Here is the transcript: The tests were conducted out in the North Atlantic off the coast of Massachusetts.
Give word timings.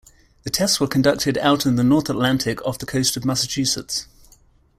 The 0.41 0.49
tests 0.49 0.79
were 0.79 0.87
conducted 0.87 1.37
out 1.37 1.63
in 1.67 1.75
the 1.75 1.83
North 1.83 2.09
Atlantic 2.09 2.59
off 2.65 2.79
the 2.79 2.87
coast 2.87 3.15
of 3.17 3.23
Massachusetts. 3.23 4.07